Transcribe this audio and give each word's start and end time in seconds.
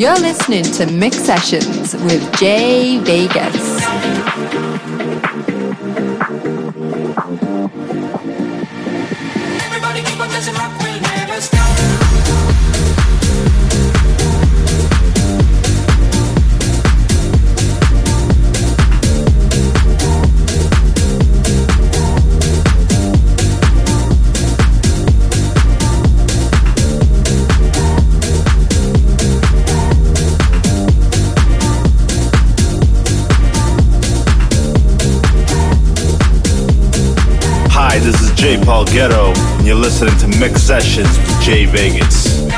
You're 0.00 0.18
listening 0.18 0.64
to 0.64 0.86
Mix 0.86 1.18
Sessions 1.18 1.94
with 1.94 2.34
Jay 2.38 2.96
Vegas. 3.00 4.59
Paul 38.80 38.86
and 39.58 39.66
you're 39.66 39.76
listening 39.76 40.16
to 40.16 40.38
Mix 40.38 40.62
Sessions 40.62 41.18
with 41.18 41.42
Jay 41.42 41.66
Vegas. 41.66 42.49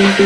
Let's 0.00 0.18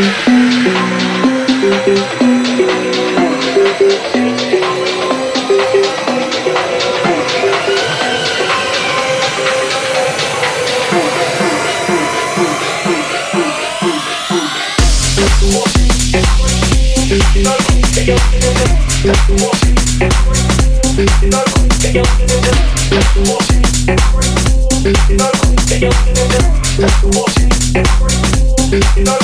watch 29.02 29.23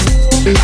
Mix 0.43 0.55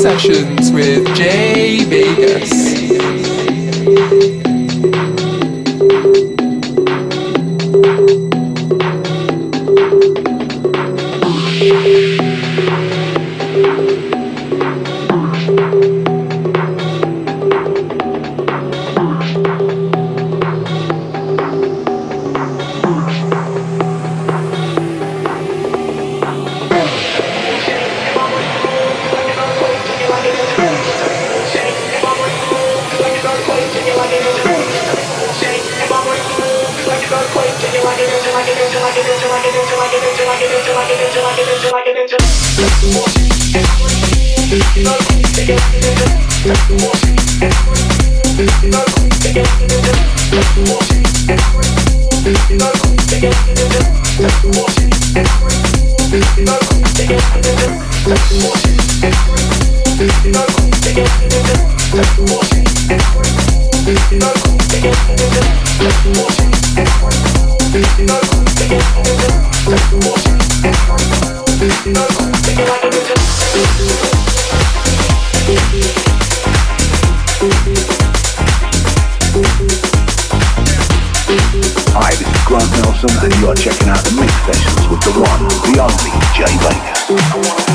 sessions 0.00 0.72
with 0.72 1.06
Jay 1.14 1.84
Vegas. 1.84 3.45
Thank 46.46 46.80
you. 46.82 46.95
checking 83.86 83.90
out 83.90 84.04
the 84.04 84.20
mix 84.20 84.32
sessions 84.44 84.88
with 84.88 85.00
the 85.02 85.12
one, 85.20 85.42
the 85.62 85.80
only 85.80 86.10
Jay 86.34 86.56
Vegas. 86.58 87.65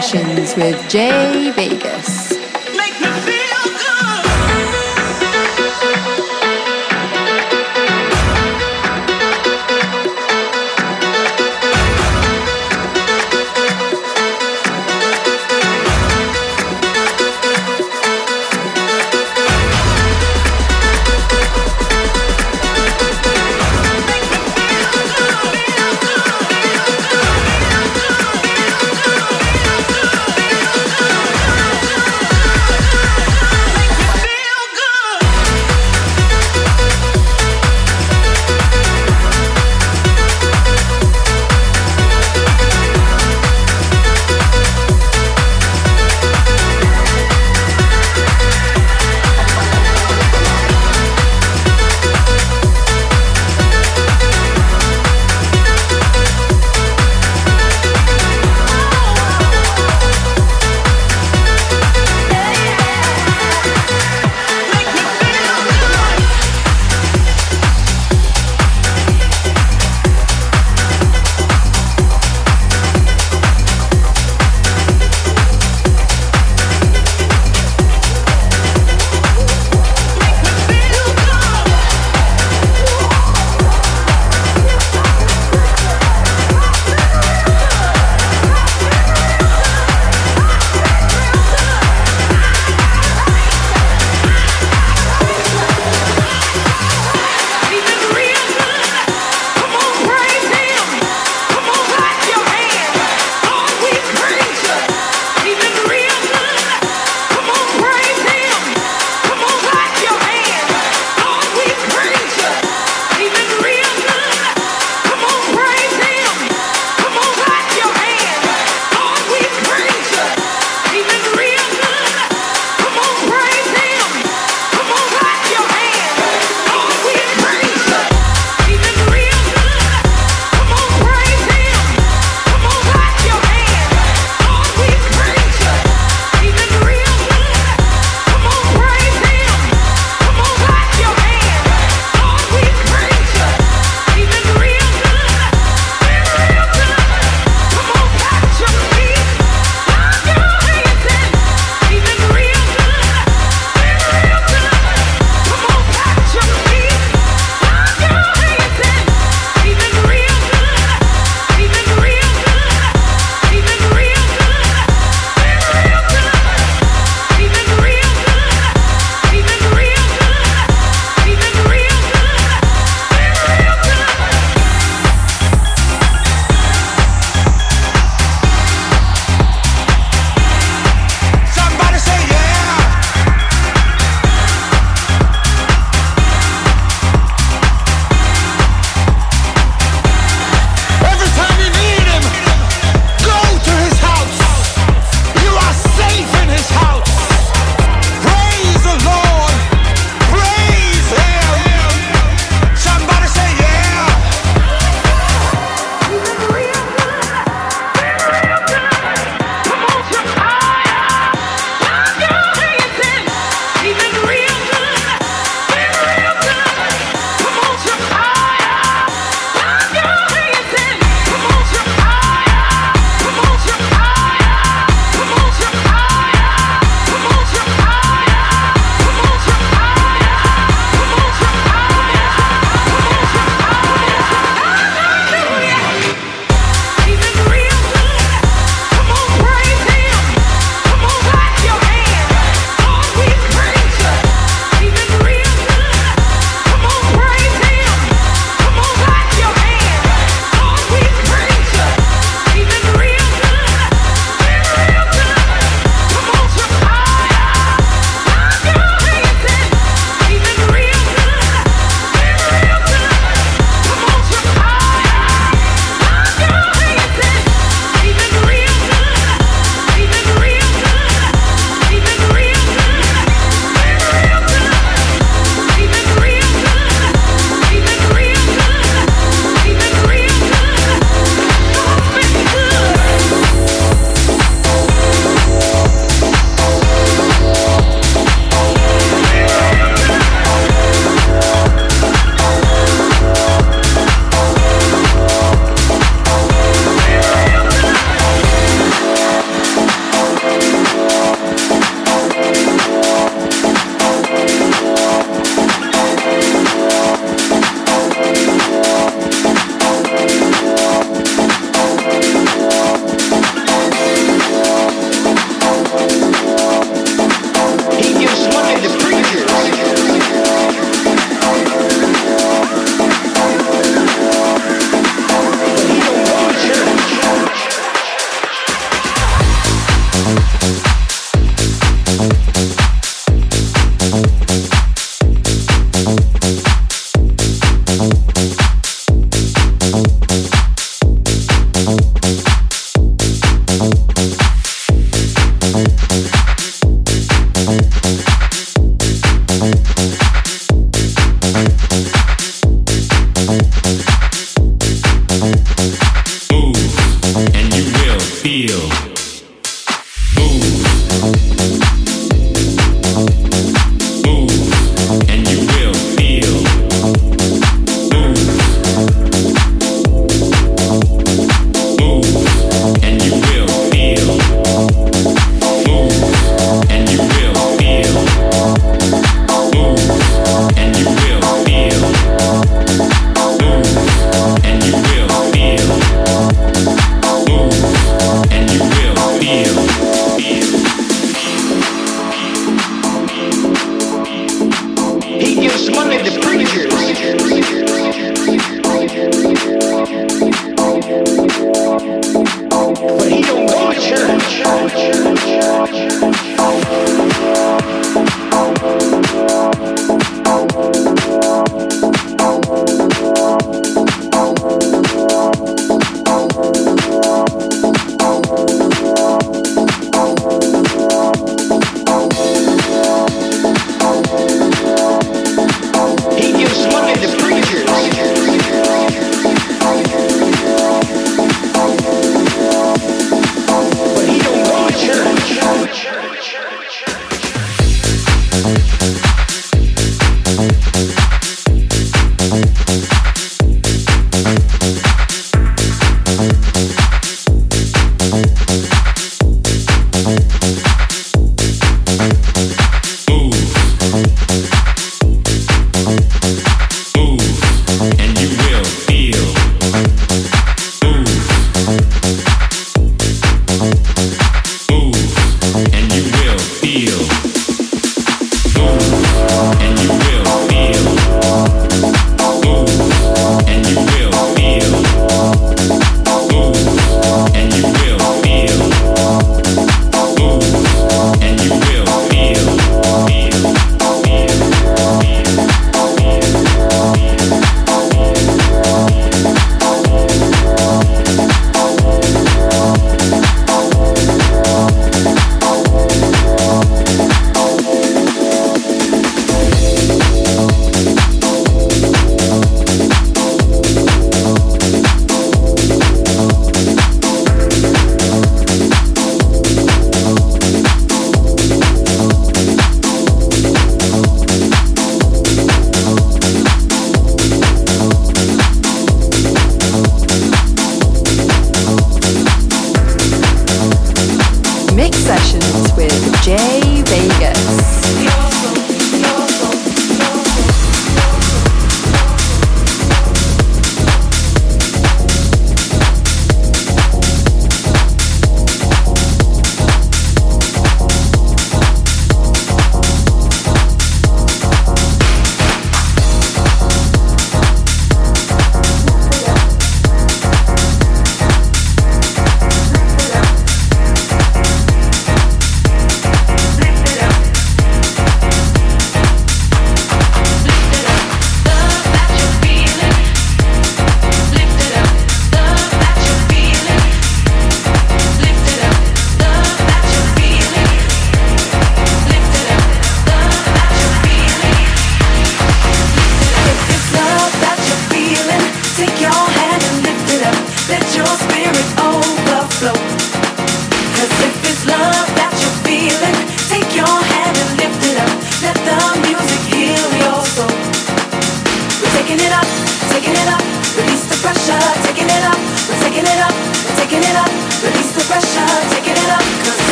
Sessions 0.00 0.54
with 0.56 0.90
Jay 0.90 1.50
Vegas. 1.52 2.15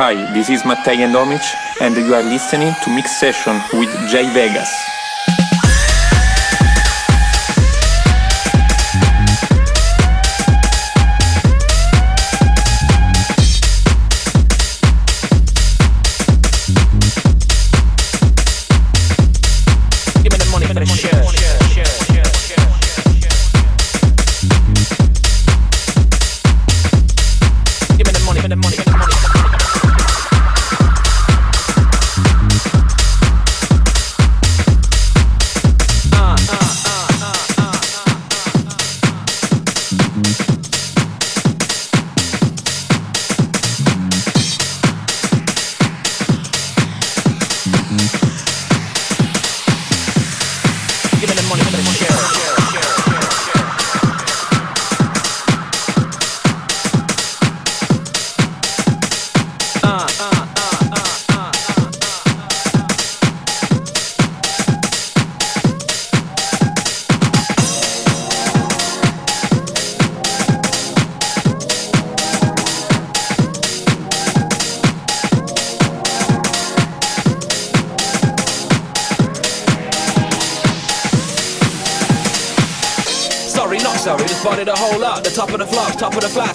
Hi, 0.00 0.14
this 0.32 0.48
is 0.48 0.64
Mattei 0.64 0.98
Endomic, 0.98 1.42
and 1.80 1.96
you 1.96 2.14
are 2.14 2.22
listening 2.22 2.72
to 2.84 2.94
Mix 2.94 3.18
Session 3.18 3.60
with 3.72 3.90
Jay 4.08 4.32
Vegas. 4.32 4.97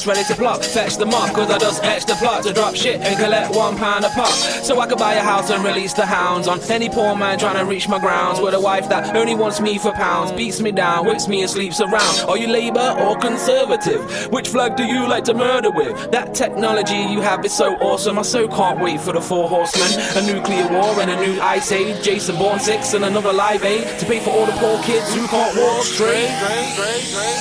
Ready 0.06 0.24
to 0.26 0.36
block. 0.36 0.64
Fetch 0.64 0.98
the 0.98 1.06
mark, 1.06 1.34
cause 1.34 1.50
I 1.50 1.58
just 1.58 1.84
etch 1.84 2.06
the 2.06 2.16
plot 2.16 2.44
to 2.44 2.54
drop 2.54 2.76
shit 2.76 3.02
and 3.02 3.18
collect 3.18 3.56
one 3.56 3.78
pound 3.78 4.06
a 4.06 4.10
pop. 4.10 4.34
So 4.64 4.80
I 4.80 4.88
could 4.88 4.98
buy 4.98 5.14
a 5.14 5.22
house 5.22 5.50
and 5.50 5.64
release 5.64 5.94
the 5.94 6.06
hounds 6.06 6.48
on 6.48 6.60
any 6.72 6.90
poor 6.90 7.16
man 7.16 7.40
trying 7.40 7.58
to 7.58 7.66
reach 7.66 7.88
my 7.88 8.00
grounds. 8.00 8.40
With 8.40 8.54
a 8.54 8.60
wife 8.60 8.90
that 8.90 9.16
only 9.16 9.36
wants 9.36 9.62
me 9.62 9.78
for 9.78 9.92
pounds, 9.94 10.32
beats 10.32 10.60
me 10.60 10.72
down, 10.72 11.06
whips 11.06 11.28
me 11.28 11.42
and 11.42 11.50
sleeps 11.50 11.80
around. 11.80 12.30
Are 12.30 12.38
you 12.38 12.48
Labour 12.48 12.96
or 13.00 13.18
Conservative? 13.18 14.32
Which 14.32 14.50
flag 14.50 14.76
do 14.76 14.84
you 14.84 15.08
like 15.08 15.24
to 15.26 15.34
murder 15.34 15.72
with? 15.72 16.12
That 16.12 16.34
technology 16.34 16.98
you 16.98 17.22
have 17.22 17.46
is 17.46 17.54
so 17.54 17.76
awesome, 17.78 18.20
I 18.20 18.24
so 18.24 18.48
can't 18.48 18.80
wait 18.80 19.00
for 19.00 19.14
the 19.14 19.22
four 19.22 19.48
horsemen. 19.48 19.90
A 20.18 20.34
nuclear 20.34 20.68
war 20.70 21.00
and 21.02 21.12
a 21.12 21.16
new 21.26 21.40
ice 21.42 21.72
age. 21.72 22.04
Jason 22.04 22.36
Bourne 22.38 22.60
6 22.60 22.94
and 22.94 23.06
another 23.06 23.32
live 23.32 23.64
aid 23.64 24.00
to 24.00 24.06
pay 24.06 24.20
for 24.20 24.32
all 24.32 24.46
the 24.46 24.54
poor 24.54 24.82
kids 24.84 25.14
who 25.14 25.26
can't 25.28 25.58
walk 25.58 25.84
straight. 25.84 26.30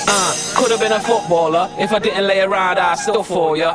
Uh, 0.07 0.33
could 0.55 0.71
have 0.71 0.79
been 0.79 0.93
a 0.93 0.99
footballer 0.99 1.69
if 1.77 1.91
I 1.91 1.99
didn't 1.99 2.25
lay 2.25 2.39
around 2.39 2.52
around, 2.53 2.77
I 2.77 2.95
still 2.95 3.23
for 3.23 3.57
ya. 3.57 3.73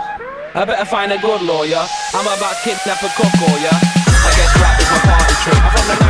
I 0.55 0.64
better 0.64 0.85
find 0.85 1.12
a 1.12 1.19
good 1.19 1.43
lawyer. 1.43 1.85
I'm 2.14 2.27
about 2.27 2.55
to 2.55 2.62
kidnap 2.62 3.03
a 3.03 3.09
cook 3.19 3.35
or 3.43 3.59
ya. 3.59 3.75
I 3.75 4.31
guess 4.38 4.53
rap 4.62 4.81
is 4.81 4.91
my 4.91 4.99
party 5.05 6.03
trick. 6.03 6.08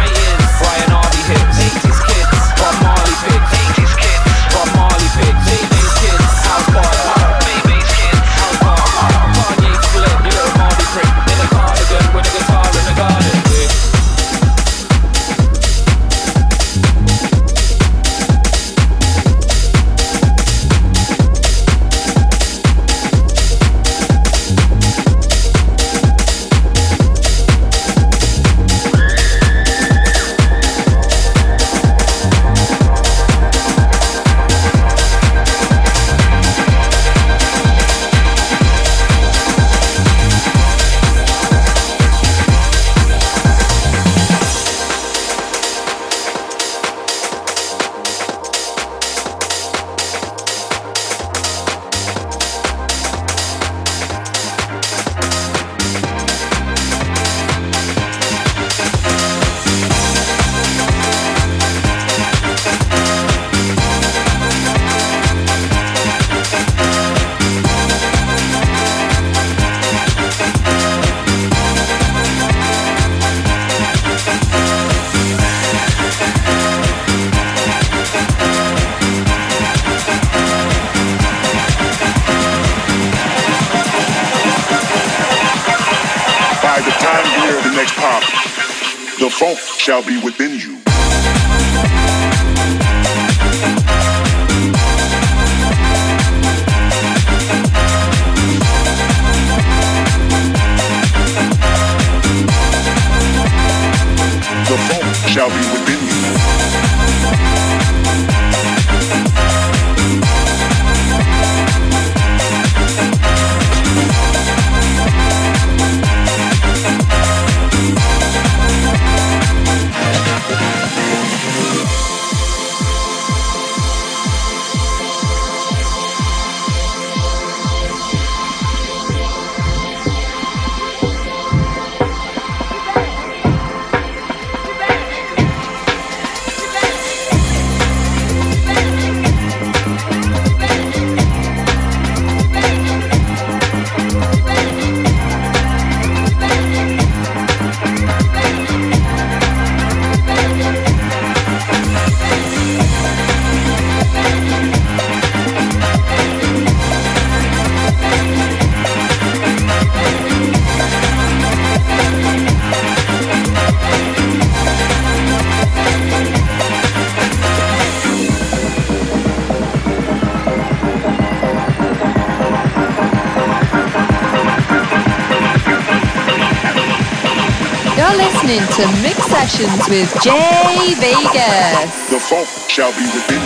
Sessions 179.58 179.88
with 179.88 180.22
Jay 180.22 180.94
Vegas. 181.00 182.10
The 182.10 182.20
funk 182.20 182.46
shall 182.70 182.92
be 182.92 183.02
within 183.06 183.37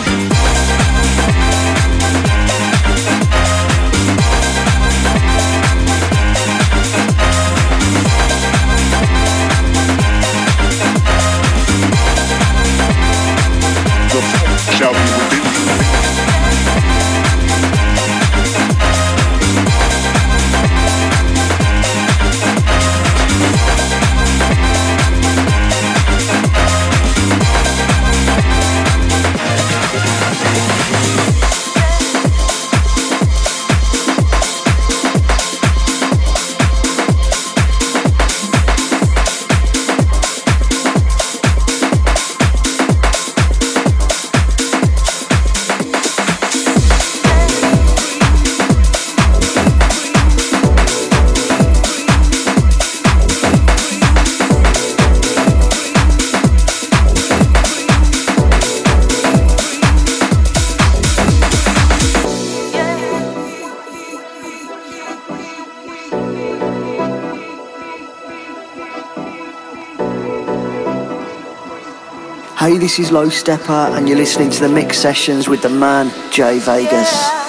this 72.82 72.98
is 72.98 73.12
Low 73.12 73.28
Stepper, 73.28 73.94
and 73.94 74.08
you're 74.08 74.18
listening 74.18 74.50
to 74.50 74.60
the 74.60 74.68
mix 74.68 74.98
sessions 74.98 75.48
with 75.48 75.62
the 75.62 75.68
man, 75.68 76.10
Jay 76.32 76.58
Vegas. 76.58 77.12
Bring 77.30 77.41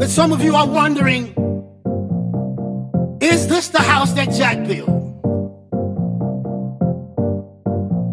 But 0.00 0.08
some 0.08 0.32
of 0.32 0.42
you 0.42 0.56
are 0.56 0.66
wondering 0.66 1.26
is 3.20 3.48
this 3.48 3.68
the 3.68 3.82
house 3.82 4.14
that 4.14 4.30
Jack 4.30 4.66
built? 4.66 4.88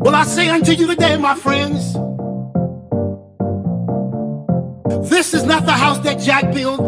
Well, 0.02 0.14
I 0.14 0.26
say 0.26 0.50
unto 0.50 0.74
you 0.74 0.86
today, 0.86 1.16
my 1.16 1.34
friends, 1.36 1.94
this 5.10 5.34
is 5.34 5.44
not 5.44 5.66
the 5.66 5.72
house 5.72 6.00
that 6.00 6.20
Jack 6.20 6.54
built. 6.54 6.82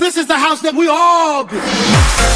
This 0.00 0.16
is 0.16 0.26
the 0.26 0.36
house 0.36 0.62
that 0.62 0.74
we 0.74 0.88
all 0.88 1.44
built. 1.44 2.27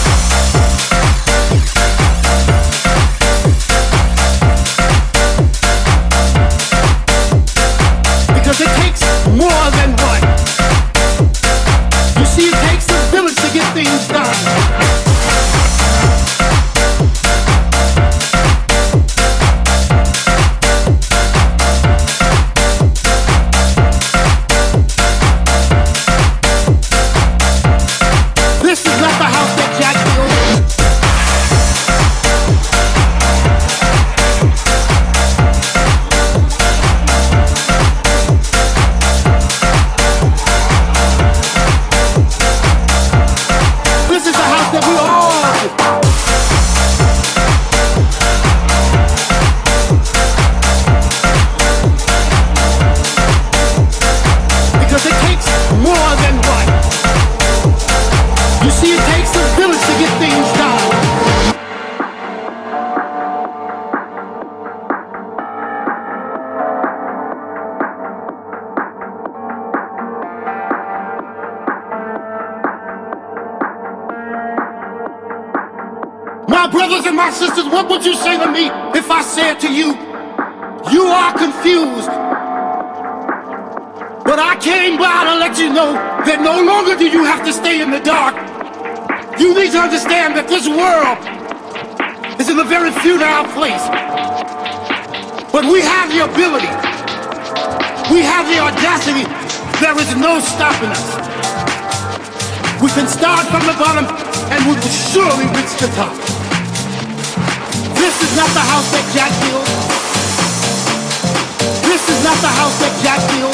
not 112.33 112.41
the 112.41 112.55
house 112.61 112.79
that 112.81 112.95
Jack 113.05 113.21
built. 113.29 113.53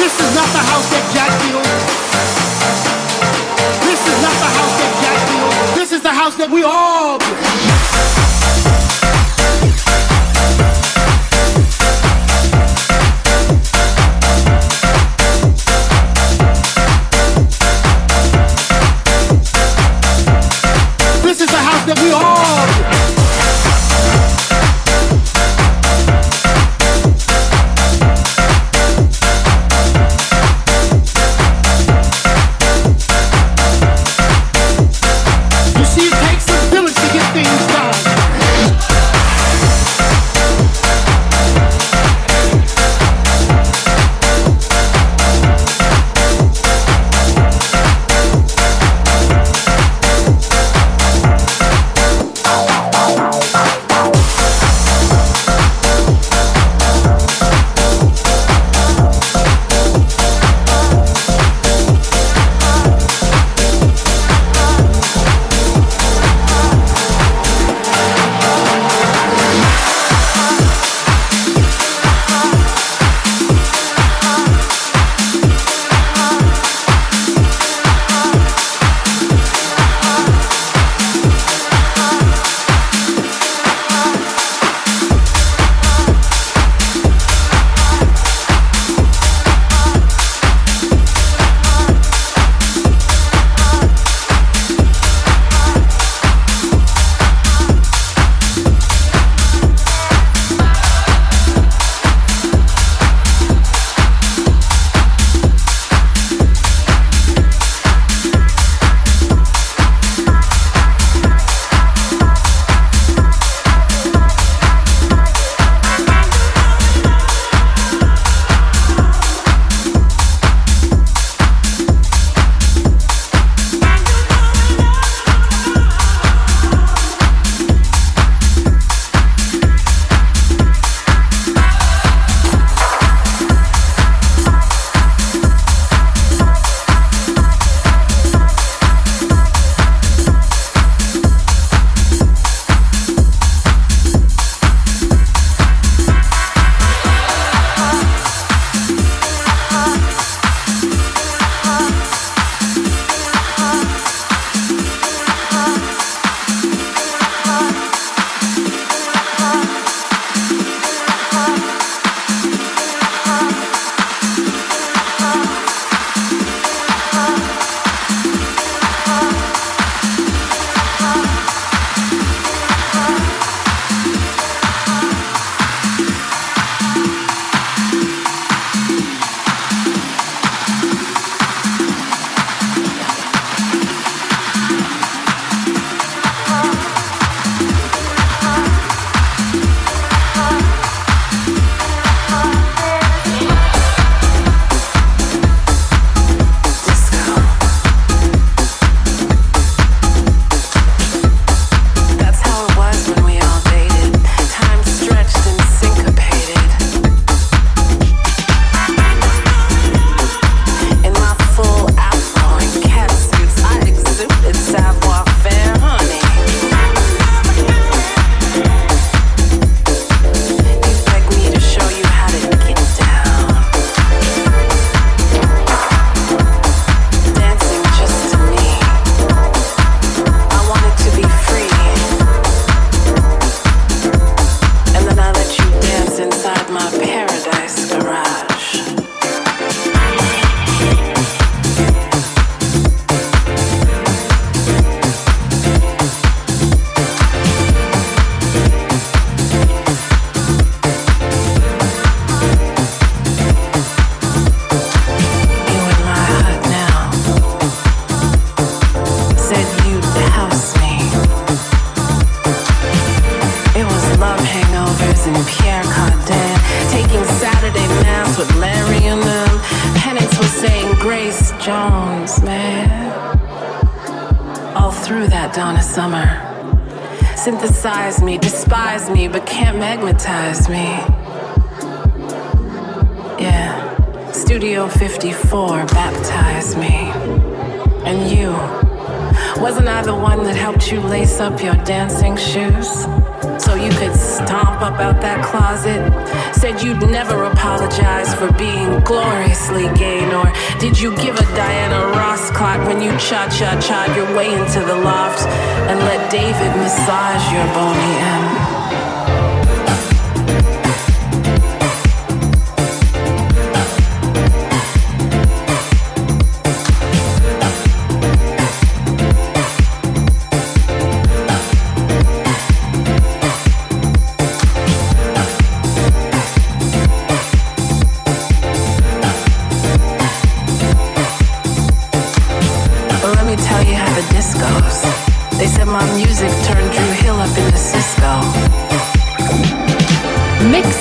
This 0.00 0.14
is 0.20 0.34
not 0.34 0.48
the 0.56 0.64
house 0.72 0.88
that 0.88 1.04
Jack 1.12 1.32
built. 1.44 1.66
This 3.84 4.00
is 4.00 4.18
not 4.22 4.36
the 4.40 4.50
house 4.56 4.74
that 4.80 4.92
Jack 5.02 5.18
built. 5.28 5.76
This 5.76 5.92
is 5.92 6.00
the 6.02 6.12
house 6.12 6.36
that 6.36 6.50
we 6.50 6.62
all 6.64 7.18
built. 7.18 7.65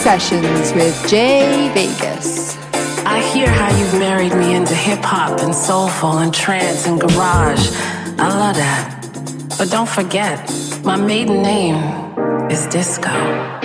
Sessions 0.05 0.71
with 0.73 1.09
Jay 1.09 1.71
Vegas. 1.73 2.55
I 3.07 3.27
hear 3.33 3.49
how 3.49 3.75
you've 3.75 3.95
married 3.95 4.36
me 4.36 4.53
into 4.53 4.75
hip 4.75 4.99
hop 5.01 5.39
and 5.39 5.53
soulful 5.53 6.19
and 6.19 6.31
trance 6.31 6.86
and 6.86 7.01
garage. 7.01 7.71
I 8.19 8.29
love 8.29 8.55
that. 8.55 9.55
But 9.57 9.71
don't 9.71 9.89
forget, 9.89 10.47
my 10.83 10.95
maiden 10.95 11.41
name 11.41 11.77
is 12.51 12.67
Disco. 12.67 13.64